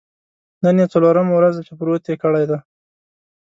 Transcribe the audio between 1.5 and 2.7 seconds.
ده چې پروت یې کړی دی.